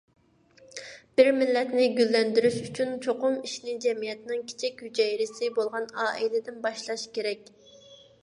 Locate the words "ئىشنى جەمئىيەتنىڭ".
3.49-4.41